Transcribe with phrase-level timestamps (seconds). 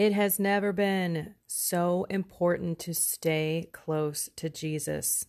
[0.00, 5.26] It has never been so important to stay close to Jesus.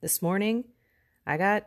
[0.00, 0.64] This morning,
[1.26, 1.66] I got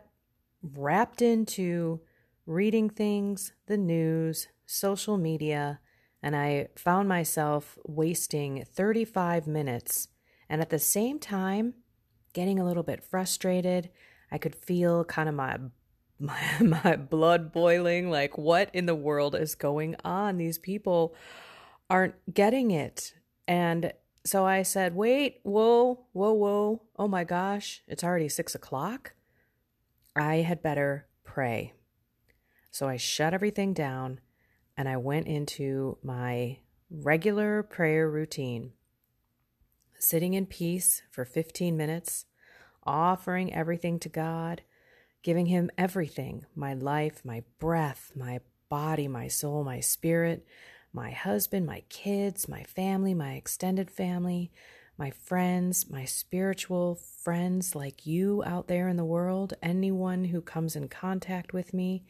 [0.60, 2.00] wrapped into
[2.44, 5.78] reading things, the news, social media,
[6.20, 10.08] and I found myself wasting 35 minutes
[10.48, 11.74] and at the same time
[12.32, 13.90] getting a little bit frustrated.
[14.32, 15.56] I could feel kind of my
[16.18, 20.36] my, my blood boiling like what in the world is going on?
[20.36, 21.14] These people
[21.90, 23.14] aren't getting it.
[23.46, 23.92] And
[24.24, 26.82] so I said, wait, whoa, whoa, whoa.
[26.98, 29.14] Oh my gosh, it's already six o'clock.
[30.14, 31.72] I had better pray.
[32.70, 34.20] So I shut everything down
[34.76, 36.58] and I went into my
[36.90, 38.72] regular prayer routine,
[39.98, 42.26] sitting in peace for 15 minutes,
[42.84, 44.62] offering everything to God,
[45.22, 50.46] giving Him everything my life, my breath, my body, my soul, my spirit,
[50.92, 54.50] my husband, my kids, my family, my extended family,
[54.98, 60.74] my friends, my spiritual friends like you out there in the world, anyone who comes
[60.74, 62.04] in contact with me,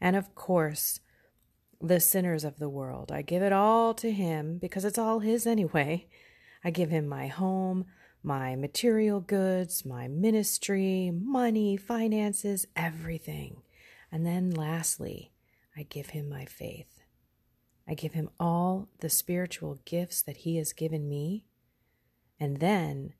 [0.00, 1.00] and of course,
[1.80, 3.10] the sinners of the world.
[3.10, 6.06] I give it all to Him because it's all His anyway.
[6.62, 7.86] I give Him my home,
[8.22, 13.62] my material goods, my ministry, money, finances, everything.
[14.10, 15.32] And then lastly,
[15.76, 16.93] I give Him my faith.
[17.86, 21.44] I give him all the spiritual gifts that he has given me.
[22.40, 23.14] And then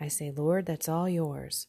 [0.00, 1.68] I say, Lord, that's all yours.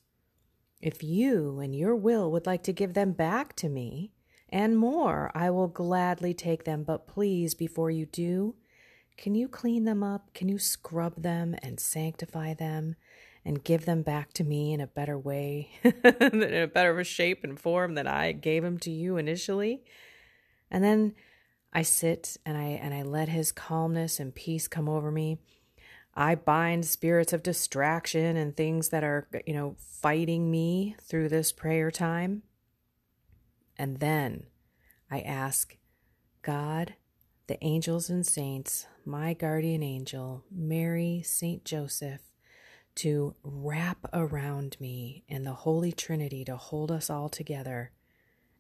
[0.80, 4.12] If you and your will would like to give them back to me
[4.50, 6.84] and more, I will gladly take them.
[6.84, 8.56] But please, before you do,
[9.18, 10.34] can you clean them up?
[10.34, 12.96] Can you scrub them and sanctify them
[13.46, 17.60] and give them back to me in a better way, in a better shape and
[17.60, 19.84] form than I gave them to you initially?
[20.72, 21.14] And then
[21.74, 25.40] I sit and I and I let his calmness and peace come over me.
[26.14, 31.54] I bind spirits of distraction and things that are, you know, fighting me through this
[31.54, 32.44] prayer time.
[33.78, 34.48] And then
[35.10, 35.78] I ask
[36.42, 36.96] God,
[37.48, 42.22] the angels and saints, my guardian angel, Mary, Saint Joseph,
[42.96, 47.92] to wrap around me and the Holy Trinity to hold us all together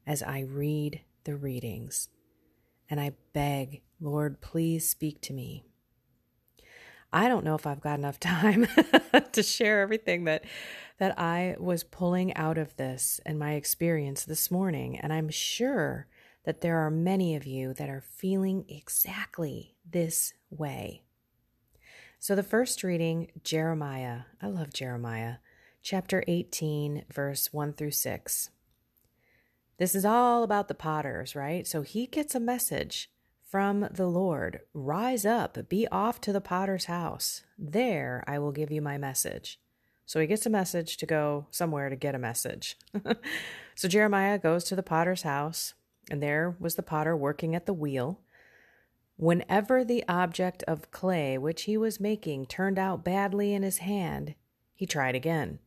[0.07, 2.07] as I read the readings
[2.91, 5.63] and I beg, Lord, please speak to me.
[7.13, 8.67] I don't know if I've got enough time
[9.31, 10.43] to share everything that
[10.99, 16.05] that I was pulling out of this and my experience this morning, and I'm sure
[16.45, 21.01] that there are many of you that are feeling exactly this way.
[22.19, 24.21] So the first reading, Jeremiah.
[24.39, 25.37] I love Jeremiah,
[25.81, 28.51] chapter 18, verse 1 through 6.
[29.81, 31.65] This is all about the potters, right?
[31.65, 33.09] So he gets a message
[33.49, 37.41] from the Lord Rise up, be off to the potter's house.
[37.57, 39.59] There I will give you my message.
[40.05, 42.77] So he gets a message to go somewhere to get a message.
[43.75, 45.73] so Jeremiah goes to the potter's house,
[46.11, 48.19] and there was the potter working at the wheel.
[49.17, 54.35] Whenever the object of clay which he was making turned out badly in his hand,
[54.75, 55.57] he tried again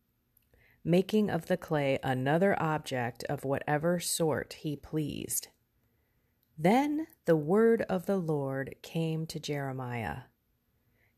[0.85, 5.49] making of the clay another object of whatever sort he pleased.
[6.59, 10.25] Then the word of the Lord came to Jeremiah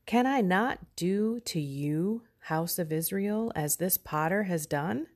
[0.06, 5.08] Can I not do to you, house of Israel, as this potter has done?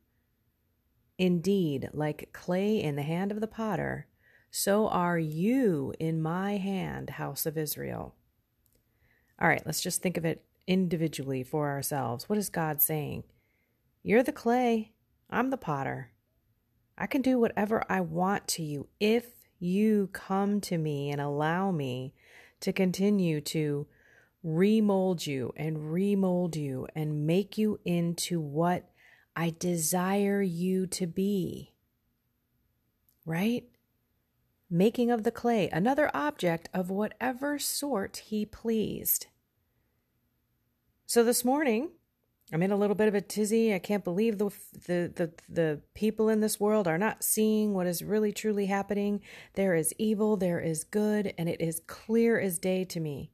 [1.17, 4.09] Indeed, like clay in the hand of the potter,
[4.51, 8.17] so are you in my hand, house of Israel.
[9.41, 12.29] All right, let's just think of it individually for ourselves.
[12.29, 13.25] What is God saying?
[14.03, 14.93] You're the clay,
[15.29, 16.13] I'm the potter.
[16.97, 19.27] I can do whatever I want to you if
[19.59, 22.15] you come to me and allow me
[22.61, 23.87] to continue to
[24.43, 28.91] remold you and remold you and make you into what
[29.37, 31.75] I desire you to be.
[33.27, 33.65] Right?
[34.71, 39.27] Making of the clay another object of whatever sort he pleased.
[41.07, 41.91] So this morning,
[42.53, 43.73] I'm in a little bit of a tizzy.
[43.73, 44.51] I can't believe the,
[44.87, 49.21] the the the people in this world are not seeing what is really truly happening.
[49.55, 53.31] There is evil, there is good, and it is clear as day to me.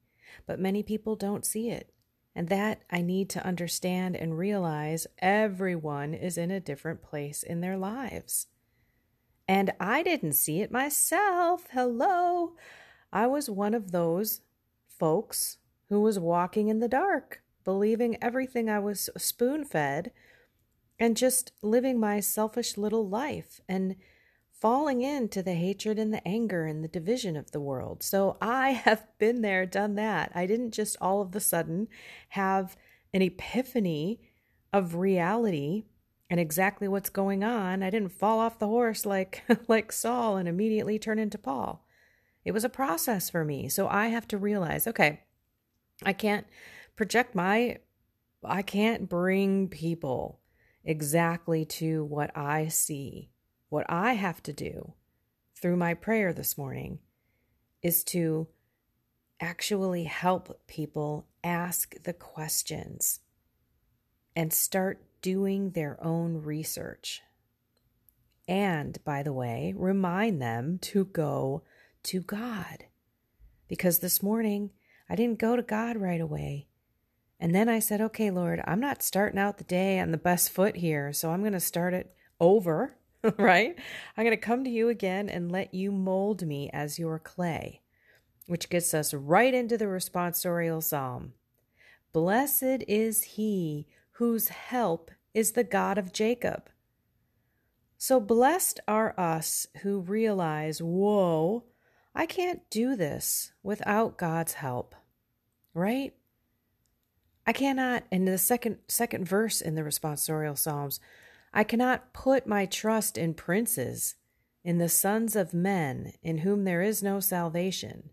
[0.46, 1.92] But many people don't see it.
[2.34, 7.62] And that I need to understand and realize everyone is in a different place in
[7.62, 8.48] their lives.
[9.48, 11.68] And I didn't see it myself.
[11.72, 12.52] Hello.
[13.10, 14.42] I was one of those
[14.86, 15.56] folks
[15.88, 20.12] who was walking in the dark believing everything I was spoon fed,
[20.98, 23.96] and just living my selfish little life and
[24.50, 28.02] falling into the hatred and the anger and the division of the world.
[28.02, 30.32] So I have been there, done that.
[30.34, 31.88] I didn't just all of a sudden
[32.30, 32.76] have
[33.12, 34.20] an epiphany
[34.72, 35.84] of reality
[36.30, 37.82] and exactly what's going on.
[37.82, 41.84] I didn't fall off the horse like like Saul and immediately turn into Paul.
[42.44, 43.68] It was a process for me.
[43.68, 45.22] So I have to realize, okay,
[46.04, 46.46] I can't
[46.96, 47.78] project my
[48.44, 50.40] I can't bring people
[50.84, 53.30] exactly to what I see.
[53.68, 54.94] What I have to do
[55.54, 57.00] through my prayer this morning
[57.82, 58.46] is to
[59.40, 63.20] actually help people ask the questions
[64.34, 67.22] and start doing their own research.
[68.46, 71.64] And, by the way, remind them to go
[72.04, 72.84] to God.
[73.66, 74.70] Because this morning,
[75.10, 76.68] I didn't go to God right away.
[77.38, 80.50] And then I said, okay, Lord, I'm not starting out the day on the best
[80.50, 82.96] foot here, so I'm going to start it over,
[83.38, 83.76] right?
[84.16, 87.82] I'm going to come to you again and let you mold me as your clay,
[88.46, 91.34] which gets us right into the responsorial psalm.
[92.12, 96.70] Blessed is he whose help is the God of Jacob.
[97.98, 101.64] So blessed are us who realize, whoa,
[102.14, 104.94] I can't do this without God's help,
[105.74, 106.14] right?
[107.46, 110.98] I cannot, in the second second verse in the responsorial psalms,
[111.54, 114.16] I cannot put my trust in princes,
[114.64, 118.10] in the sons of men, in whom there is no salvation.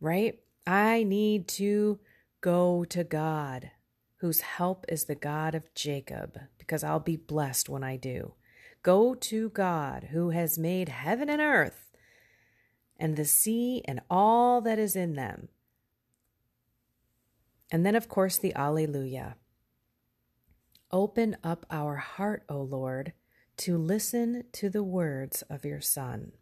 [0.00, 0.40] Right?
[0.66, 2.00] I need to
[2.40, 3.70] go to God,
[4.16, 8.34] whose help is the God of Jacob, because I'll be blessed when I do.
[8.82, 11.92] Go to God, who has made heaven and earth,
[12.98, 15.48] and the sea and all that is in them
[17.72, 19.36] and then, of course, the Alleluia.
[20.90, 23.14] Open up our heart, O Lord,
[23.56, 26.32] to listen to the words of your Son.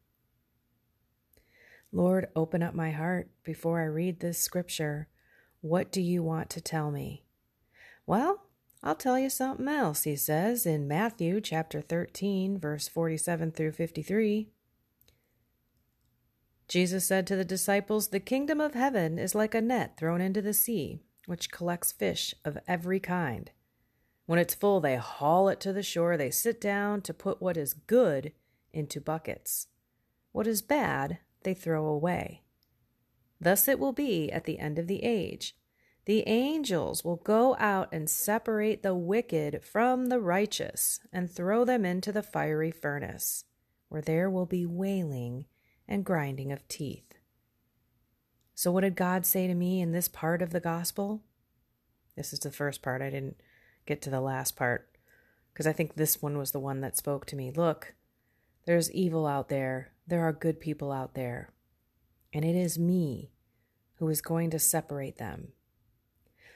[1.92, 5.06] Lord, open up my heart before I read this scripture.
[5.60, 7.24] What do you want to tell me?
[8.06, 8.46] Well,
[8.82, 14.48] I'll tell you something else, he says in Matthew chapter 13, verse 47 through 53.
[16.66, 20.42] Jesus said to the disciples, The kingdom of heaven is like a net thrown into
[20.42, 23.52] the sea which collects fish of every kind.
[24.26, 26.16] When it's full, they haul it to the shore.
[26.16, 28.32] They sit down to put what is good
[28.72, 29.68] into buckets.
[30.32, 32.42] What is bad, they throw away.
[33.40, 35.54] Thus it will be at the end of the age.
[36.04, 41.84] The angels will go out and separate the wicked from the righteous and throw them
[41.84, 43.44] into the fiery furnace,
[43.88, 45.46] where there will be wailing
[45.86, 47.09] and grinding of teeth.
[48.60, 51.22] So, what did God say to me in this part of the gospel?
[52.14, 53.00] This is the first part.
[53.00, 53.40] I didn't
[53.86, 54.86] get to the last part
[55.50, 57.50] because I think this one was the one that spoke to me.
[57.50, 57.94] Look,
[58.66, 61.54] there's evil out there, there are good people out there,
[62.34, 63.30] and it is me
[63.94, 65.52] who is going to separate them.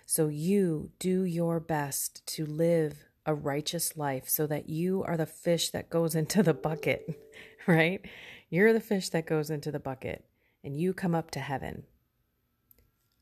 [0.04, 5.24] So, you do your best to live a righteous life so that you are the
[5.24, 7.18] fish that goes into the bucket,
[7.66, 8.04] right?
[8.50, 10.26] You're the fish that goes into the bucket,
[10.62, 11.84] and you come up to heaven.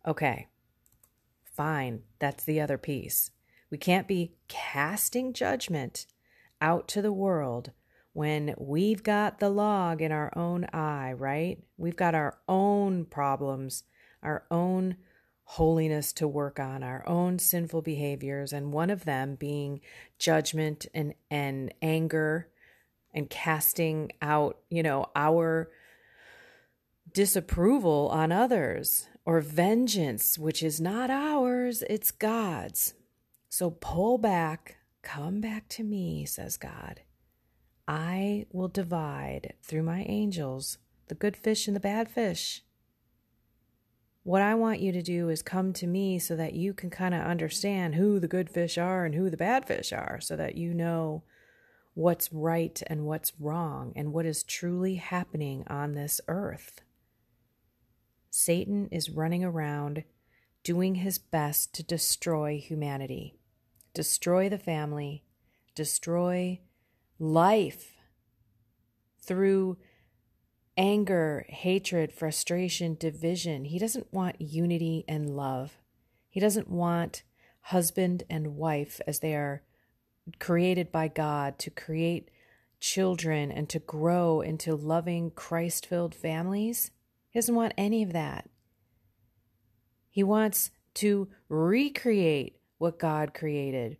[0.06, 0.48] Okay,
[1.44, 2.02] fine.
[2.18, 3.30] That's the other piece.
[3.70, 6.06] We can't be casting judgment
[6.60, 7.70] out to the world
[8.12, 11.58] when we've got the log in our own eye, right?
[11.78, 13.84] We've got our own problems,
[14.22, 14.96] our own
[15.44, 19.80] holiness to work on, our own sinful behaviors, and one of them being
[20.18, 22.48] judgment and, and anger
[23.14, 25.70] and casting out, you know, our
[27.12, 32.94] disapproval on others or vengeance, which is not ours, it's God's.
[33.48, 37.00] So pull back, come back to me, says God.
[37.86, 42.62] I will divide through my angels the good fish and the bad fish.
[44.24, 47.12] What I want you to do is come to me so that you can kind
[47.12, 50.54] of understand who the good fish are and who the bad fish are, so that
[50.54, 51.24] you know
[51.94, 56.82] what's right and what's wrong and what is truly happening on this earth.
[58.34, 60.04] Satan is running around
[60.64, 63.36] doing his best to destroy humanity,
[63.92, 65.22] destroy the family,
[65.74, 66.58] destroy
[67.18, 67.92] life
[69.20, 69.76] through
[70.78, 73.66] anger, hatred, frustration, division.
[73.66, 75.76] He doesn't want unity and love.
[76.30, 77.24] He doesn't want
[77.60, 79.62] husband and wife as they are
[80.38, 82.30] created by God to create
[82.80, 86.92] children and to grow into loving Christ filled families.
[87.32, 88.48] He doesn't want any of that.
[90.10, 93.96] He wants to recreate what God created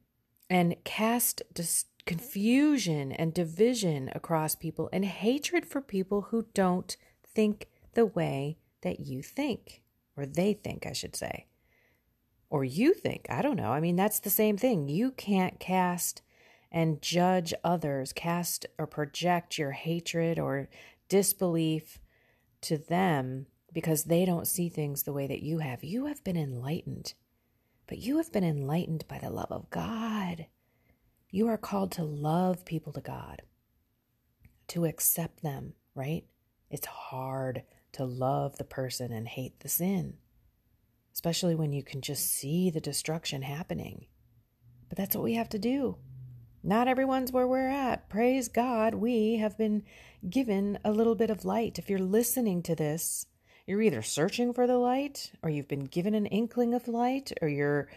[0.50, 7.68] and cast dis- confusion and division across people and hatred for people who don't think
[7.94, 9.82] the way that you think,
[10.14, 11.46] or they think, I should say.
[12.50, 13.24] Or you think.
[13.30, 13.72] I don't know.
[13.72, 14.88] I mean, that's the same thing.
[14.88, 16.20] You can't cast
[16.70, 20.68] and judge others, cast or project your hatred or
[21.08, 21.98] disbelief
[22.62, 25.82] to them because they don't see things the way that you have.
[25.84, 27.14] You have been enlightened,
[27.86, 30.46] but you have been enlightened by the love of God.
[31.30, 33.42] You are called to love people to God,
[34.68, 36.24] to accept them, right?
[36.70, 40.14] It's hard to love the person and hate the sin,
[41.14, 44.06] especially when you can just see the destruction happening.
[44.88, 45.96] But that's what we have to do.
[46.64, 48.08] Not everyone's where we're at.
[48.08, 49.82] Praise God, we have been
[50.30, 51.76] given a little bit of light.
[51.78, 53.26] If you're listening to this,
[53.66, 57.48] you're either searching for the light, or you've been given an inkling of light, or
[57.48, 57.88] you're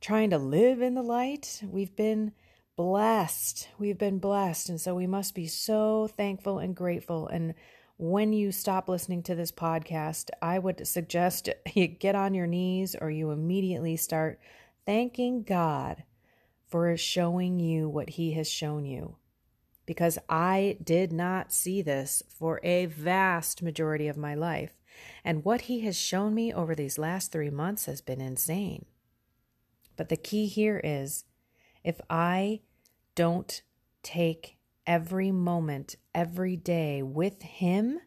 [0.00, 1.62] trying to live in the light.
[1.64, 2.32] We've been
[2.74, 3.68] blessed.
[3.78, 4.68] We've been blessed.
[4.68, 7.28] And so we must be so thankful and grateful.
[7.28, 7.54] And
[7.98, 12.96] when you stop listening to this podcast, I would suggest you get on your knees
[13.00, 14.40] or you immediately start
[14.86, 16.02] thanking God
[16.68, 19.16] for showing you what He has shown you.
[19.86, 24.72] Because I did not see this for a vast majority of my life.
[25.24, 28.84] And what He has shown me over these last three months has been insane.
[29.96, 31.24] But the key here is
[31.82, 32.60] if I
[33.14, 33.62] don't
[34.02, 38.00] take every moment, every day with Him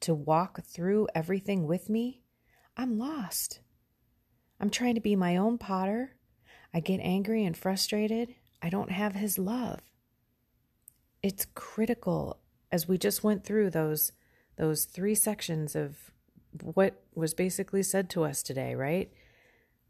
[0.00, 2.22] to walk through everything with me,
[2.76, 3.60] I'm lost.
[4.60, 6.15] I'm trying to be my own potter
[6.74, 9.80] I get angry and frustrated, I don't have his love.
[11.22, 12.38] It's critical
[12.70, 14.12] as we just went through those
[14.56, 16.10] those three sections of
[16.62, 19.12] what was basically said to us today, right?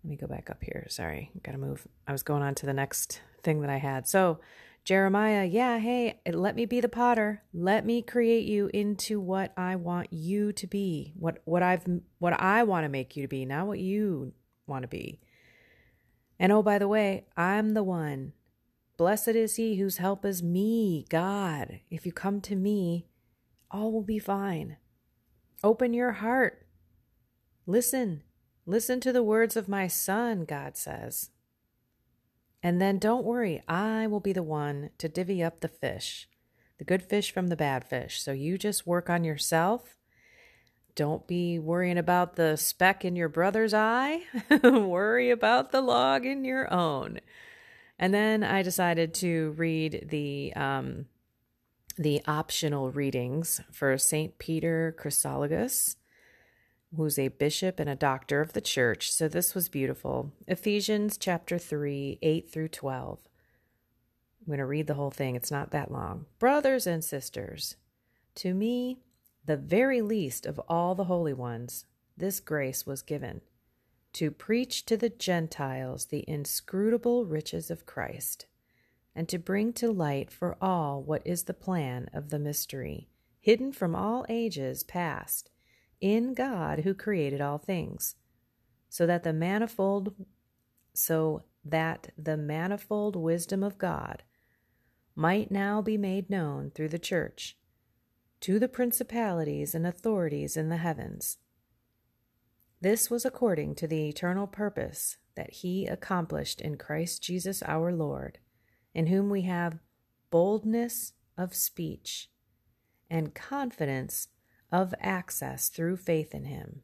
[0.03, 0.87] Let me go back up here.
[0.89, 1.87] Sorry, got to move.
[2.07, 4.09] I was going on to the next thing that I had.
[4.09, 4.41] So,
[4.85, 7.43] Jeremiah, yeah, hey, let me be the potter.
[7.53, 11.13] Let me create you into what I want you to be.
[11.19, 11.85] What what I've
[12.19, 14.33] what I want to make you to be, not what you
[14.67, 15.21] want to be.
[16.39, 18.33] And oh, by the way, I'm the one.
[18.97, 21.81] Blessed is he whose help is me, God.
[21.91, 23.07] If you come to me,
[23.71, 24.77] all will be fine.
[25.63, 26.67] Open your heart.
[27.67, 28.23] Listen.
[28.65, 31.31] Listen to the words of my son, God says.
[32.63, 36.29] And then don't worry, I will be the one to divvy up the fish,
[36.79, 38.21] the good fish from the bad fish.
[38.21, 39.97] So you just work on yourself
[40.97, 44.23] don't be worrying about the speck in your brother's eye.
[44.65, 47.21] Worry about the log in your own.
[47.99, 51.07] And then I decided to read the um,
[51.99, 55.97] the optional readings for Saint Peter Chrysologus,
[56.95, 59.11] who's a bishop and a doctor of the church.
[59.11, 60.33] So this was beautiful.
[60.47, 63.21] Ephesians chapter three, eight through twelve.
[64.41, 65.37] I'm going to read the whole thing.
[65.37, 66.27] It's not that long.
[66.39, 67.77] Brothers and sisters,
[68.37, 69.01] to me
[69.47, 71.85] the very least of all the holy ones,
[72.17, 73.41] this grace was given
[74.13, 78.47] to preach to the Gentiles the inscrutable riches of Christ,
[79.15, 83.11] and to bring to light for all what is the plan of the mystery,
[83.41, 85.51] hidden from all ages past,
[86.01, 88.17] in God who created all things,
[88.89, 90.15] so that the manifold
[90.95, 94.23] so that the manifold wisdom of God
[95.15, 97.59] might now be made known through the church
[98.41, 101.39] to the principalities and authorities in the heavens.
[102.81, 108.39] This was according to the eternal purpose that he accomplished in Christ Jesus our Lord,
[108.95, 109.79] in whom we have
[110.31, 112.31] boldness of speech
[113.11, 114.29] and confidence
[114.73, 116.81] of access through faith in him.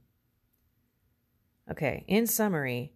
[1.70, 2.94] Okay, in summary,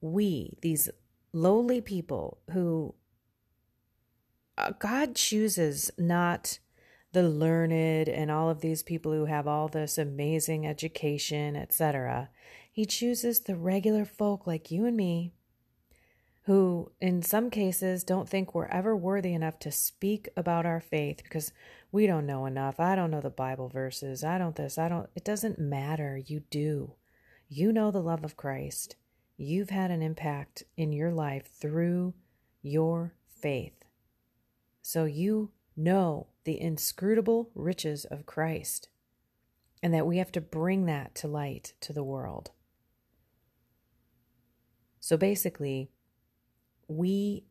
[0.00, 0.88] we, these
[1.32, 2.94] lowly people who
[4.58, 6.58] uh, God chooses not
[7.12, 12.30] the learned and all of these people who have all this amazing education, etc.
[12.70, 15.32] He chooses the regular folk like you and me,
[16.44, 21.22] who in some cases don't think we're ever worthy enough to speak about our faith
[21.22, 21.52] because
[21.92, 22.80] we don't know enough.
[22.80, 24.24] I don't know the Bible verses.
[24.24, 24.78] I don't this.
[24.78, 25.10] I don't.
[25.14, 26.16] It doesn't matter.
[26.16, 26.94] You do.
[27.48, 28.96] You know the love of Christ.
[29.36, 32.14] You've had an impact in your life through
[32.62, 33.84] your faith.
[34.80, 38.88] So you know the inscrutable riches of Christ
[39.82, 42.50] and that we have to bring that to light to the world.
[45.00, 45.90] So basically,
[46.86, 47.44] we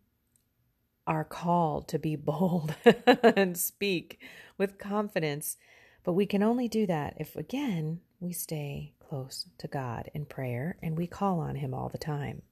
[1.06, 2.76] are called to be bold
[3.36, 4.20] and speak
[4.58, 5.58] with confidence,
[6.04, 10.78] but we can only do that if, again, we stay close to God in prayer
[10.82, 12.44] and we call on Him all the time.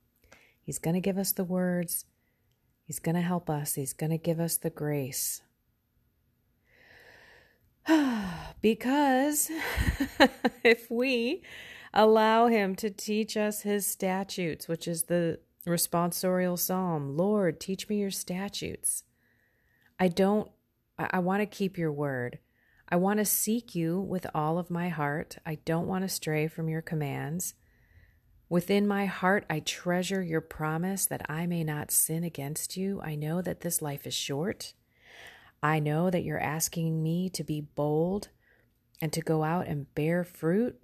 [0.61, 2.05] He's going to give us the words,
[2.83, 5.41] He's going to help us, He's going to give us the grace.
[8.61, 9.49] because
[10.63, 11.43] if we
[11.93, 17.99] allow Him to teach us His statutes, which is the responsorial psalm Lord, teach me
[17.99, 19.03] your statutes.
[19.99, 20.49] I don't,
[20.97, 22.39] I, I want to keep your word.
[22.91, 25.37] I want to seek you with all of my heart.
[25.45, 27.53] I don't want to stray from your commands.
[28.49, 32.99] Within my heart, I treasure your promise that I may not sin against you.
[33.03, 34.73] I know that this life is short.
[35.61, 38.29] I know that you're asking me to be bold
[39.01, 40.81] and to go out and bear fruit.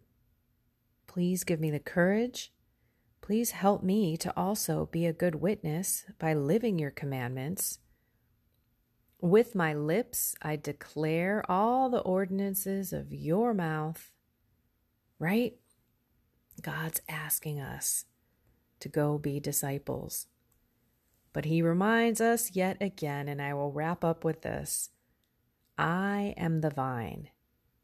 [1.07, 2.51] Please give me the courage.
[3.21, 7.79] Please help me to also be a good witness by living your commandments.
[9.21, 14.11] With my lips, I declare all the ordinances of your mouth.
[15.17, 15.53] Right?
[16.61, 18.05] God's asking us
[18.81, 20.27] to go be disciples.
[21.35, 24.91] But he reminds us yet again, and I will wrap up with this
[25.77, 27.27] I am the vine,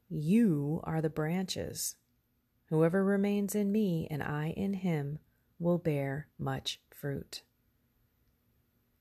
[0.09, 1.95] you are the branches.
[2.69, 5.19] Whoever remains in me and I in him
[5.59, 7.41] will bear much fruit.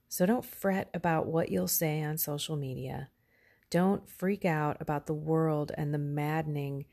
[0.09, 3.11] So don't fret about what you'll say on social media.
[3.71, 6.87] Don't freak out about the world and the maddening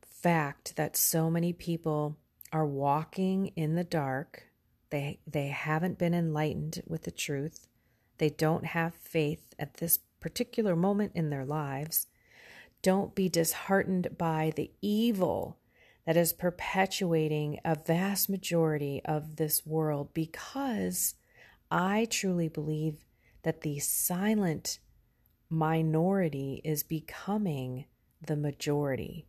[0.00, 2.16] fact that so many people
[2.52, 4.51] are walking in the dark.
[4.92, 7.66] They, they haven't been enlightened with the truth.
[8.18, 12.08] They don't have faith at this particular moment in their lives.
[12.82, 15.56] Don't be disheartened by the evil
[16.04, 21.14] that is perpetuating a vast majority of this world because
[21.70, 23.06] I truly believe
[23.44, 24.78] that the silent
[25.48, 27.86] minority is becoming
[28.20, 29.24] the majority.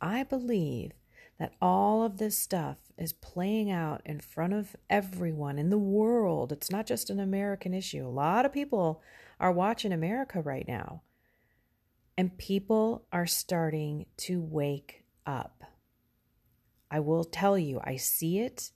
[0.00, 0.92] I believe
[1.40, 6.52] that all of this stuff is playing out in front of everyone in the world.
[6.52, 8.06] It's not just an American issue.
[8.06, 9.02] A lot of people
[9.40, 11.02] are watching America right now.
[12.16, 15.64] And people are starting to wake up.
[16.90, 18.70] I will tell you, I see it.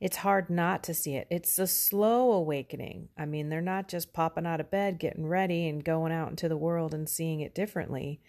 [0.00, 1.26] It's hard not to see it.
[1.30, 3.10] It's a slow awakening.
[3.18, 6.48] I mean, they're not just popping out of bed, getting ready, and going out into
[6.48, 8.20] the world and seeing it differently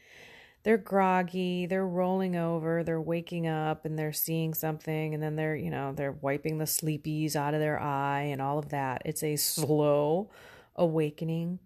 [0.64, 5.56] they're groggy, they're rolling over, they're waking up and they're seeing something and then they're,
[5.56, 9.02] you know, they're wiping the sleepies out of their eye and all of that.
[9.06, 10.30] It's a slow
[10.76, 11.60] awakening,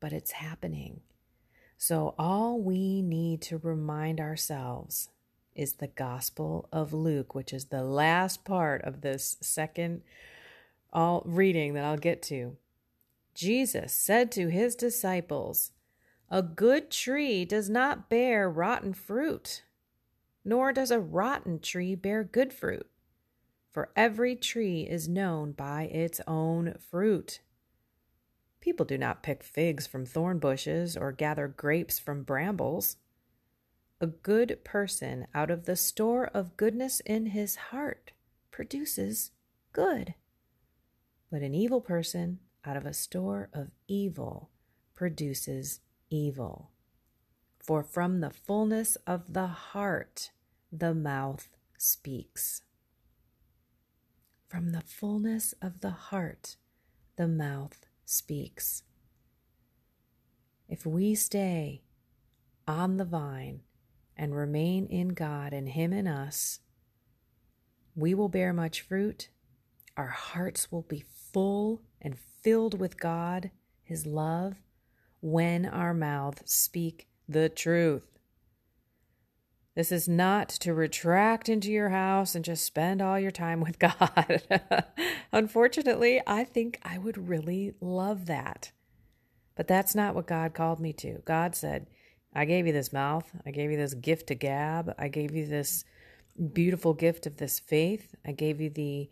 [0.00, 1.00] but it's happening.
[1.76, 5.08] So all we need to remind ourselves
[5.54, 10.02] is the Gospel of Luke, which is the last part of this second
[10.92, 12.56] all reading that I'll get to.
[13.34, 15.72] Jesus said to his disciples,
[16.30, 19.64] a good tree does not bear rotten fruit,
[20.44, 22.86] nor does a rotten tree bear good fruit.
[23.70, 27.40] For every tree is known by its own fruit.
[28.60, 32.96] People do not pick figs from thorn bushes or gather grapes from brambles.
[34.00, 38.12] A good person out of the store of goodness in his heart
[38.50, 39.30] produces
[39.72, 40.14] good.
[41.30, 44.50] But an evil person out of a store of evil
[44.94, 46.70] produces evil.
[47.58, 50.30] For from the fullness of the heart
[50.72, 52.62] the mouth speaks.
[54.48, 56.56] From the fullness of the heart
[57.16, 58.82] the mouth speaks.
[60.68, 61.82] If we stay
[62.66, 63.60] on the vine
[64.16, 66.60] and remain in God and Him in us,
[67.94, 69.28] we will bear much fruit.
[69.96, 73.50] Our hearts will be full and filled with God,
[73.82, 74.56] His love,
[75.20, 78.06] when our mouths speak the truth.
[79.74, 83.78] This is not to retract into your house and just spend all your time with
[83.78, 84.42] God.
[85.32, 88.72] Unfortunately, I think I would really love that.
[89.56, 91.22] But that's not what God called me to.
[91.24, 91.86] God said,
[92.34, 93.30] I gave you this mouth.
[93.44, 94.94] I gave you this gift to gab.
[94.98, 95.84] I gave you this
[96.52, 98.14] beautiful gift of this faith.
[98.24, 99.10] I gave you the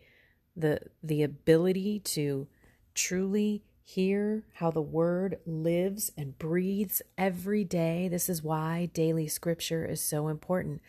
[0.56, 2.48] the the ability to
[2.94, 8.06] truly Hear how the word lives and breathes every day.
[8.06, 10.82] This is why daily scripture is so important.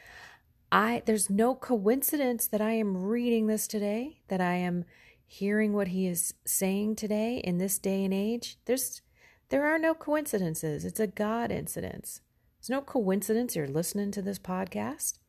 [0.70, 4.84] I there's no coincidence that I am reading this today, that I am
[5.26, 8.58] hearing what he is saying today in this day and age.
[8.66, 9.02] There's
[9.48, 10.84] there are no coincidences.
[10.84, 12.20] It's a God incidence.
[12.60, 15.20] It's no coincidence you're listening to this podcast.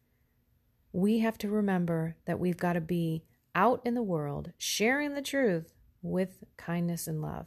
[0.93, 3.23] We have to remember that we've got to be
[3.55, 7.47] out in the world sharing the truth with kindness and love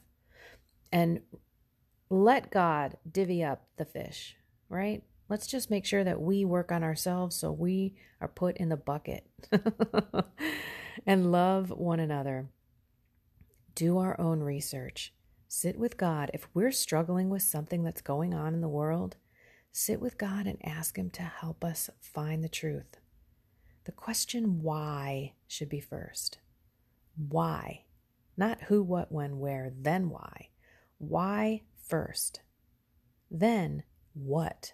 [0.94, 1.22] and
[2.12, 4.38] let God divvy up the fish,
[4.70, 5.04] right?
[5.28, 8.78] Let's just make sure that we work on ourselves so we are put in the
[8.78, 9.26] bucket
[11.08, 12.50] and love one another.
[13.74, 15.14] do our own research.
[15.48, 16.30] Sit with God.
[16.34, 19.16] If we're struggling with something that's going on in the world,
[19.72, 22.98] sit with God and ask Him to help us find the truth.
[23.86, 26.38] The question why should be first.
[27.18, 27.86] Why?
[28.38, 30.50] Not who, what, when, where, then why.
[31.10, 32.42] Why first?
[33.30, 34.74] Then what?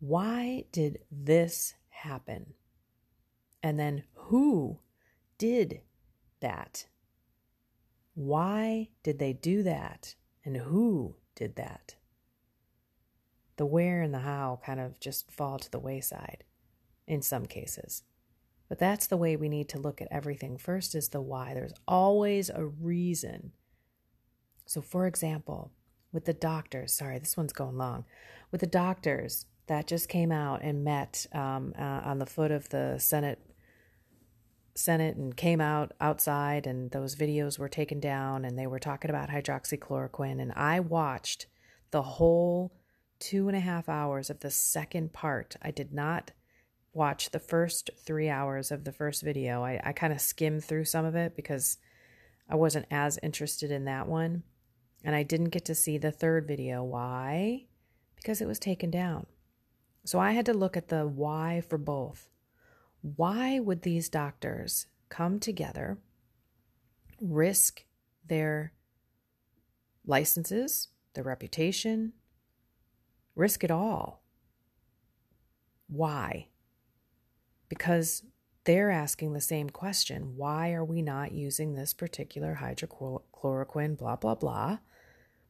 [0.00, 2.54] Why did this happen?
[3.62, 4.80] And then who
[5.38, 5.80] did
[6.40, 6.86] that?
[8.14, 10.14] Why did they do that?
[10.44, 11.96] And who did that?
[13.56, 16.44] The where and the how kind of just fall to the wayside
[17.06, 18.02] in some cases.
[18.68, 20.56] But that's the way we need to look at everything.
[20.56, 21.54] First is the why.
[21.54, 23.52] There's always a reason.
[24.66, 25.70] So, for example,
[26.12, 28.04] with the doctors, sorry, this one's going long.
[28.50, 32.68] With the doctors that just came out and met um, uh, on the foot of
[32.68, 33.40] the Senate
[34.74, 39.10] Senate and came out outside, and those videos were taken down, and they were talking
[39.10, 40.40] about hydroxychloroquine.
[40.40, 41.46] And I watched
[41.92, 42.72] the whole
[43.18, 45.56] two and a half hours of the second part.
[45.62, 46.32] I did not
[46.92, 49.62] watch the first three hours of the first video.
[49.62, 51.78] I, I kind of skimmed through some of it because
[52.48, 54.42] I wasn't as interested in that one.
[55.04, 56.82] And I didn't get to see the third video.
[56.82, 57.66] Why?
[58.16, 59.26] Because it was taken down.
[60.04, 62.28] So I had to look at the why for both.
[63.02, 65.98] Why would these doctors come together,
[67.20, 67.84] risk
[68.26, 68.72] their
[70.04, 72.12] licenses, their reputation,
[73.36, 74.22] risk it all?
[75.88, 76.48] Why?
[77.68, 78.22] because
[78.66, 84.34] they're asking the same question why are we not using this particular hydrochloroquine, blah, blah,
[84.34, 84.78] blah,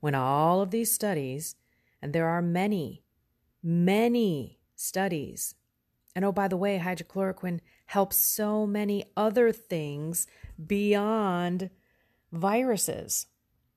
[0.00, 1.56] when all of these studies,
[2.00, 3.02] and there are many,
[3.62, 5.54] many studies.
[6.14, 10.26] And oh, by the way, hydrochloroquine helps so many other things
[10.64, 11.70] beyond
[12.32, 13.26] viruses,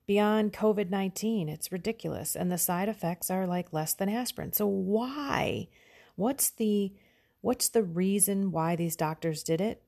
[0.05, 1.47] beyond COVID 19.
[1.49, 2.35] It's ridiculous.
[2.35, 4.53] And the side effects are like less than aspirin.
[4.53, 5.69] So, why?
[6.15, 6.93] What's the
[7.41, 9.81] What's the reason why these doctors did it?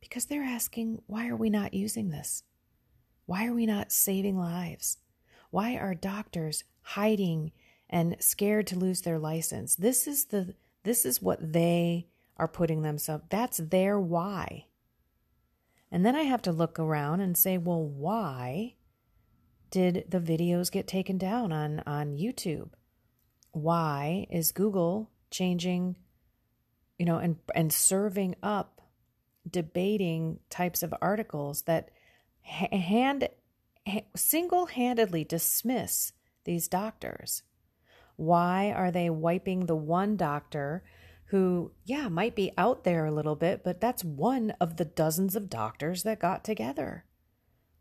[0.00, 2.44] Because they're asking, why are we not using this?
[3.26, 4.98] Why are we not saving lives?
[5.50, 7.52] Why are doctors hiding
[7.90, 9.74] and scared to lose their license?
[9.74, 14.66] This is the this is what they are putting themselves that's their why.
[15.90, 18.76] And then I have to look around and say, well, why
[19.70, 22.70] did the videos get taken down on on YouTube?
[23.52, 25.96] Why is Google changing
[26.98, 28.80] you know, and and serving up
[29.48, 31.90] debating types of articles that
[32.42, 33.28] hand
[34.14, 36.12] single-handedly dismiss
[36.44, 37.42] these doctors.
[38.16, 40.82] Why are they wiping the one doctor
[41.26, 45.36] who, yeah, might be out there a little bit, but that's one of the dozens
[45.36, 47.04] of doctors that got together.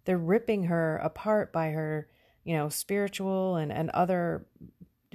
[0.06, 2.10] They're ripping her apart by her,
[2.44, 4.46] you know, spiritual and, and other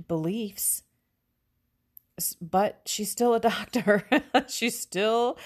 [0.08, 0.82] beliefs
[2.40, 4.04] but she's still a doctor.
[4.48, 5.38] she still,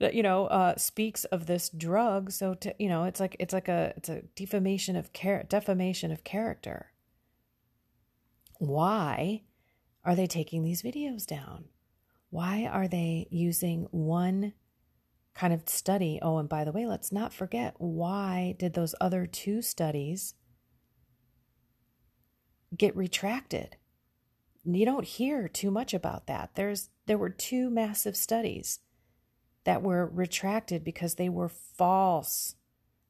[0.00, 2.30] you know, uh, speaks of this drug.
[2.30, 6.12] So to, you know, it's like it's like a it's a defamation of care, defamation
[6.12, 6.92] of character.
[8.58, 9.42] Why
[10.04, 11.66] are they taking these videos down?
[12.30, 14.52] Why are they using one
[15.34, 16.18] kind of study?
[16.22, 20.34] Oh, and by the way, let's not forget why did those other two studies
[22.76, 23.76] get retracted?
[24.74, 26.50] You don't hear too much about that.
[26.54, 28.80] There's there were two massive studies
[29.64, 32.56] that were retracted because they were false.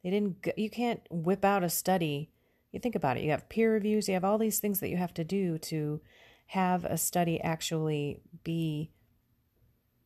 [0.02, 2.30] They didn't you can't whip out a study.
[2.72, 3.22] You think about it.
[3.22, 6.00] You have peer reviews, you have all these things that you have to do to
[6.48, 8.90] have a study actually be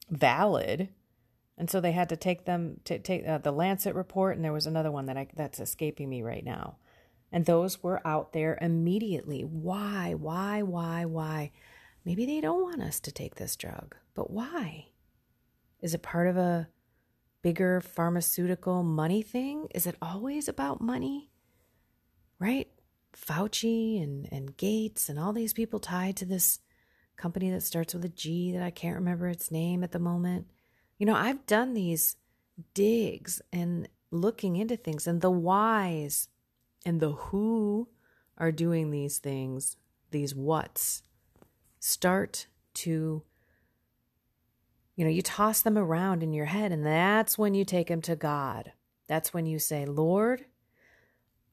[0.09, 0.89] valid.
[1.59, 4.53] And so they had to take them to take uh, the Lancet report and there
[4.53, 6.77] was another one that I that's escaping me right now.
[7.33, 9.43] And those were out there immediately.
[9.43, 11.53] Why, why, why, why?
[12.05, 14.87] Maybe they don't want us to take this drug, but why?
[15.81, 16.69] Is it part of a
[17.43, 19.69] bigger pharmaceutical money thing?
[19.75, 21.31] Is it always about money?
[22.39, 22.69] Right?
[23.15, 26.61] Fauci and, and Gates and all these people tied to this
[27.17, 30.47] company that starts with a G that I can't remember its name at the moment.
[30.99, 32.17] You know, I've done these
[32.75, 36.29] digs and looking into things and the whys
[36.85, 37.89] and the who
[38.39, 39.77] are doing these things,
[40.11, 41.03] these whats,
[41.79, 43.23] start to,
[44.97, 48.03] you know, you toss them around in your head, and that's when you take them
[48.03, 48.73] to God.
[49.07, 50.45] That's when you say, Lord,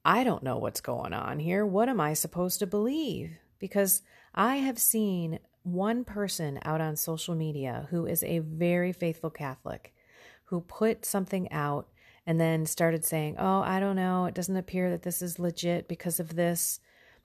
[0.04, 1.66] I don't know what's going on here.
[1.66, 3.32] What am I supposed to believe?
[3.58, 4.02] Because
[4.34, 9.94] I have seen one person out on social media who is a very faithful Catholic
[10.44, 11.88] who put something out
[12.28, 15.88] and then started saying, Oh, I don't know, it doesn't appear that this is legit
[15.88, 16.78] because of this.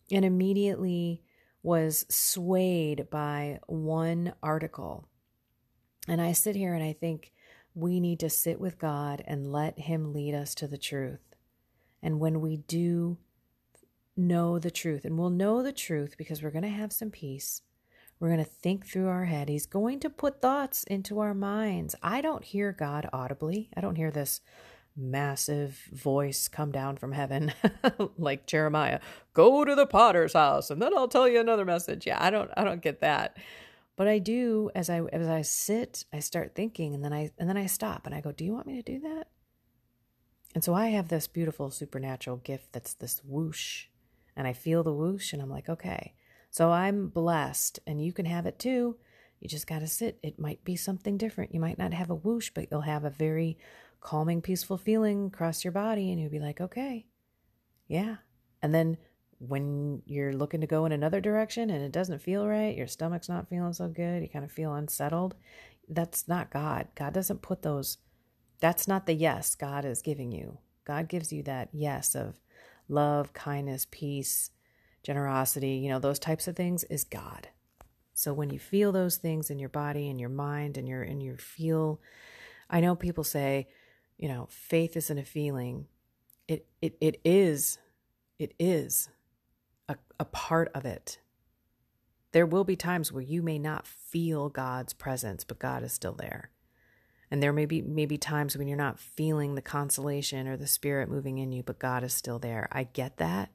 [0.10, 1.22] And immediately
[1.62, 5.10] was swayed by one article.
[6.08, 7.34] And I sit here and I think
[7.76, 11.36] we need to sit with God and let Him lead us to the truth.
[12.02, 13.18] And when we do
[14.16, 17.62] know the truth, and we'll know the truth because we're going to have some peace.
[18.22, 19.50] We're going to think through our head.
[19.50, 21.94] He's going to put thoughts into our minds.
[22.02, 23.70] I don't hear God audibly.
[23.76, 24.40] I don't hear this
[24.96, 27.54] massive voice come down from heaven
[28.18, 29.00] like Jeremiah,
[29.34, 32.06] go to the potter's house and then I'll tell you another message.
[32.06, 33.38] Yeah, I don't I don't get that.
[33.96, 37.50] But I do as I as I sit, I start thinking and then I and
[37.50, 39.28] then I stop and I go, "Do you want me to do that?"
[40.56, 43.86] And so I have this beautiful supernatural gift that's this whoosh
[44.36, 46.14] and I feel the whoosh and I'm like, "Okay."
[46.50, 48.98] So I'm blessed and you can have it too.
[49.40, 50.20] You just got to sit.
[50.24, 51.54] It might be something different.
[51.54, 53.58] You might not have a whoosh, but you'll have a very
[54.04, 57.06] calming, peaceful feeling across your body, and you'll be like, okay,
[57.88, 58.18] yeah.
[58.62, 58.98] And then
[59.40, 63.30] when you're looking to go in another direction and it doesn't feel right, your stomach's
[63.30, 65.36] not feeling so good, you kind of feel unsettled,
[65.90, 66.88] that's not God.
[66.96, 67.98] God doesn't put those,
[68.60, 70.60] that's not the yes God is giving you.
[70.86, 72.40] God gives you that yes of
[72.90, 74.52] love, kindness, peace,
[75.02, 77.48] generosity, you know, those types of things is God.
[78.14, 81.24] So when you feel those things in your body and your mind and your and
[81.24, 82.00] you feel
[82.70, 83.68] I know people say,
[84.24, 85.86] you know, faith isn't a feeling.
[86.48, 87.78] It it it is
[88.40, 89.10] it is
[89.90, 91.20] a, a part of it.
[92.32, 96.14] There will be times where you may not feel God's presence, but God is still
[96.14, 96.52] there.
[97.30, 101.10] And there may be maybe times when you're not feeling the consolation or the spirit
[101.10, 102.70] moving in you, but God is still there.
[102.72, 103.50] I get that.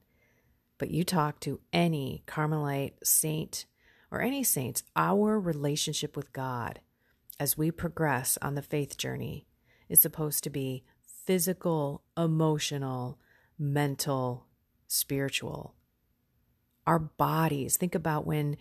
[0.77, 3.65] But you talk to any Carmelite saint
[4.11, 6.81] or any saints, our relationship with God
[7.41, 9.47] as we progress on the faith journey
[9.89, 10.85] is supposed to be
[11.25, 13.19] physical, emotional,
[13.59, 14.47] mental,
[14.87, 15.75] spiritual.
[16.87, 18.57] Our bodies, think about when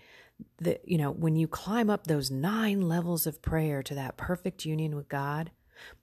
[0.58, 4.66] the you know, when you climb up those 9 levels of prayer to that perfect
[4.66, 5.52] union with God,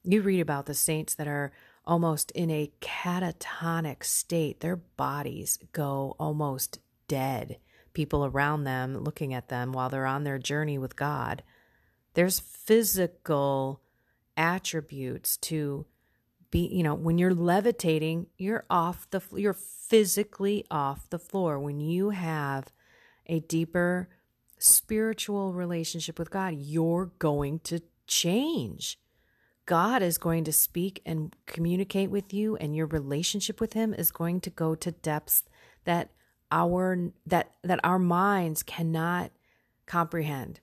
[0.03, 1.53] you read about the saints that are
[1.85, 4.61] almost in a catatonic state.
[4.61, 7.59] Their bodies go almost dead.
[7.93, 11.43] People around them looking at them while they're on their journey with God.
[12.15, 13.83] There's physical
[14.37, 15.87] attributes to
[16.51, 21.59] be, you know, when you're levitating, you're off the you're physically off the floor.
[21.59, 22.73] When you have
[23.27, 24.09] a deeper
[24.59, 28.99] spiritual relationship with God, you're going to change.
[29.67, 34.11] God is going to speak and communicate with you and your relationship with him is
[34.11, 35.43] going to go to depths
[35.85, 36.11] that
[36.53, 39.33] our that that our minds cannot
[39.87, 40.61] comprehend.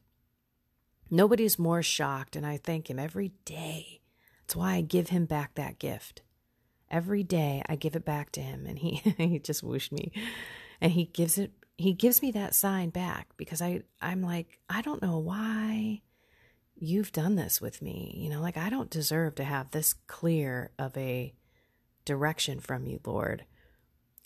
[1.13, 3.99] Nobody's more shocked, and I thank him every day.
[4.41, 6.21] That's why I give him back that gift.
[6.89, 10.13] Every day I give it back to him, and he he just whooshed me,
[10.79, 14.81] and he gives it he gives me that sign back because I I'm like I
[14.81, 16.01] don't know why
[16.75, 18.13] you've done this with me.
[18.17, 21.33] You know, like I don't deserve to have this clear of a
[22.05, 23.45] direction from you, Lord.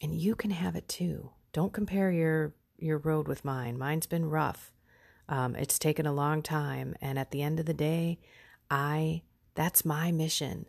[0.02, 1.32] And you can have it too.
[1.52, 3.78] Don't compare your your road with mine.
[3.78, 4.72] Mine's been rough.
[5.28, 6.96] Um, it's taken a long time.
[7.02, 8.20] And at the end of the day,
[8.70, 9.22] I,
[9.56, 10.66] that's my mission.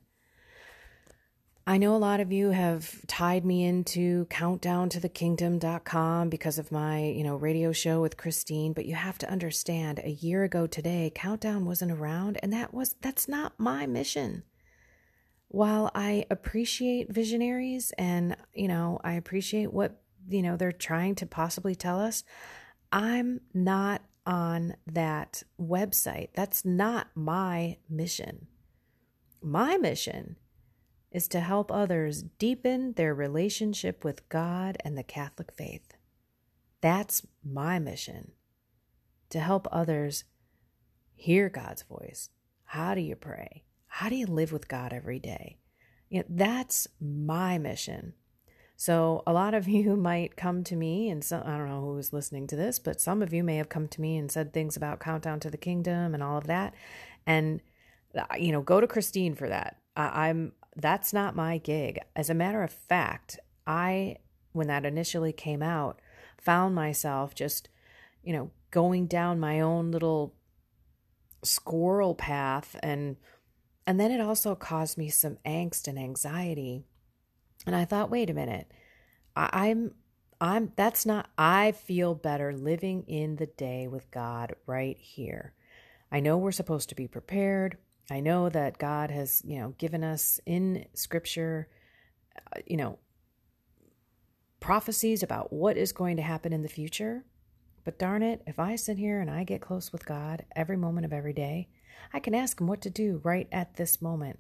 [1.69, 6.61] I know a lot of you have tied me into countdown to the kingdom.com because
[6.61, 10.45] of my, you know, radio show with Christine, but you have to understand a year
[10.45, 14.45] ago today, countdown wasn't around and that was that's not my mission.
[15.49, 21.27] While I appreciate visionaries and, you know, I appreciate what, you know, they're trying to
[21.27, 22.23] possibly tell us,
[22.93, 26.29] I'm not on that website.
[26.35, 28.49] That's not my mission.
[29.41, 30.37] My mission
[31.13, 35.95] is to help others deepen their relationship with God and the Catholic faith.
[36.81, 38.33] That's my mission
[39.31, 40.25] to help others
[41.15, 42.31] hear God's voice.
[42.65, 43.65] How do you pray?
[43.87, 45.59] How do you live with God every day?
[46.11, 48.15] You know, that's my mission.
[48.77, 52.47] So a lot of you might come to me, and I don't know who's listening
[52.49, 55.01] to this, but some of you may have come to me and said things about
[55.01, 56.75] Countdown to the Kingdom and all of that.
[57.27, 57.61] And,
[58.17, 59.79] uh, you know, go to Christine for that.
[59.97, 61.99] I, I'm, that's not my gig.
[62.15, 64.17] As a matter of fact, I,
[64.53, 66.01] when that initially came out,
[66.39, 67.69] found myself just,
[68.23, 70.35] you know, going down my own little
[71.43, 73.17] squirrel path and,
[73.87, 76.85] and then it also caused me some angst and anxiety
[77.65, 78.71] and I thought, wait a minute.
[79.35, 79.93] I, I'm
[80.41, 85.55] I'm that's not I feel better living in the day with God right here.
[86.11, 87.79] I know we're supposed to be prepared.
[88.11, 91.69] I know that God has, you know, given us in scripture,
[92.55, 92.99] uh, you know,
[94.61, 97.25] prophecies about what is going to happen in the future.
[97.85, 101.05] But darn it, if I sit here and I get close with God every moment
[101.05, 101.69] of every day,
[102.13, 104.39] I can ask Him what to do right at this moment.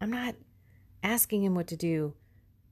[0.00, 0.34] I'm not
[1.02, 2.14] asking Him what to do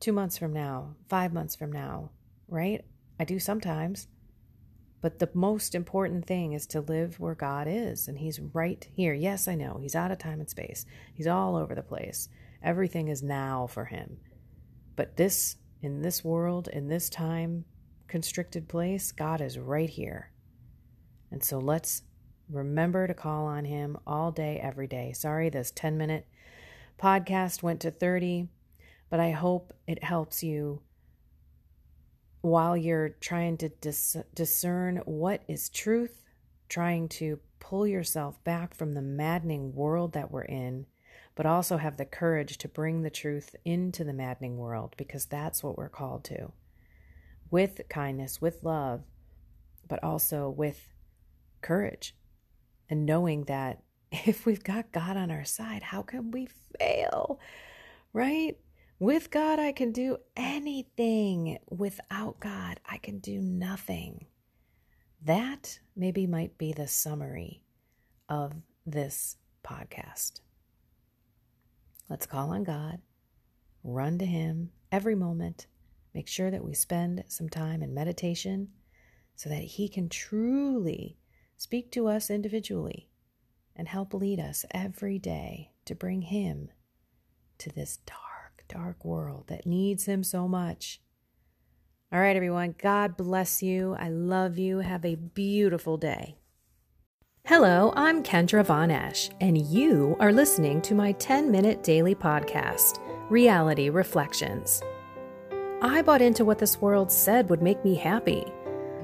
[0.01, 2.11] two months from now, five months from now,
[2.49, 2.85] right?
[3.19, 4.09] I do sometimes.
[5.01, 9.15] But the most important thing is to live where God is, and He's right here.
[9.15, 9.79] Yes, I know.
[9.81, 12.29] He's out of time and space, He's all over the place.
[12.62, 14.19] Everything is now for Him.
[14.97, 17.65] But this, in this world, in this time
[18.09, 20.33] constricted place, God is right here.
[21.31, 22.03] And so let's
[22.49, 25.12] remember to call on Him all day, every day.
[25.12, 26.27] Sorry, this 10 minute
[26.99, 28.49] podcast went to 30,
[29.11, 30.83] but I hope it helps you
[32.41, 36.23] while you're trying to dis- discern what is truth,
[36.69, 40.87] trying to pull yourself back from the maddening world that we're in,
[41.35, 45.63] but also have the courage to bring the truth into the maddening world because that's
[45.63, 46.53] what we're called to.
[47.51, 49.03] With kindness, with love,
[49.89, 50.95] but also with
[51.63, 52.15] courage
[52.89, 57.40] and knowing that if we've got God on our side, how can we fail?
[58.12, 58.57] Right?
[58.99, 61.59] With God, I can do anything.
[61.69, 64.27] Without God, I can do nothing.
[65.23, 67.62] That maybe might be the summary
[68.29, 68.53] of
[68.87, 70.40] this podcast.
[72.09, 73.01] Let's call on God,
[73.83, 75.66] run to Him every moment,
[76.14, 78.69] make sure that we spend some time in meditation
[79.35, 81.19] so that He can truly
[81.57, 83.11] speak to us individually
[83.77, 86.71] and help lead us every day to bring Him
[87.59, 88.27] to this dark
[88.69, 91.01] dark world that needs him so much.
[92.12, 92.75] All right, everyone.
[92.81, 93.97] God bless you.
[93.99, 94.79] I love you.
[94.79, 96.37] Have a beautiful day.
[97.47, 102.99] Hello, I'm Kendra Von Esch, and you are listening to my 10 minute daily podcast,
[103.31, 104.83] Reality Reflections.
[105.81, 108.45] I bought into what this world said would make me happy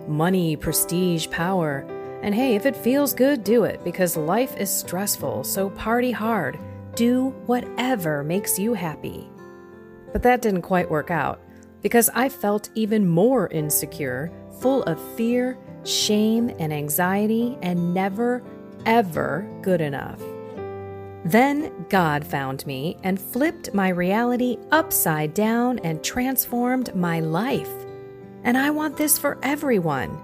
[0.09, 1.87] money, prestige, power.
[2.23, 6.59] And hey, if it feels good, do it because life is stressful, so party hard.
[6.95, 9.29] Do whatever makes you happy.
[10.13, 11.41] But that didn't quite work out
[11.83, 14.31] because I felt even more insecure,
[14.61, 18.43] full of fear, shame, and anxiety, and never,
[18.87, 20.21] ever good enough.
[21.25, 27.71] Then God found me and flipped my reality upside down and transformed my life.
[28.45, 30.21] And I want this for everyone.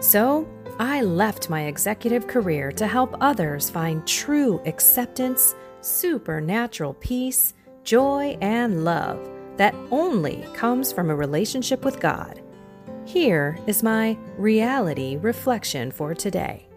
[0.00, 0.46] So
[0.78, 7.54] I left my executive career to help others find true acceptance, supernatural peace,
[7.84, 12.40] joy, and love that only comes from a relationship with God.
[13.04, 16.68] Here is my reality reflection for today.